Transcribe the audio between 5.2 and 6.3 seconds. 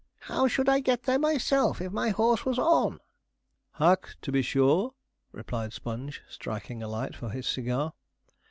replied Sponge,